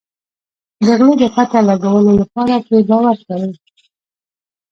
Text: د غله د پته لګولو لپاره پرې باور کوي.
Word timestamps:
د 0.85 0.87
غله 0.97 1.13
د 1.21 1.23
پته 1.35 1.59
لګولو 1.69 2.11
لپاره 2.21 2.53
پرې 2.65 2.79
باور 2.89 3.17
کوي. 3.27 3.53